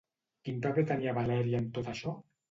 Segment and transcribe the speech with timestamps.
[0.47, 2.15] Quin paper tenia Valèria en tot això?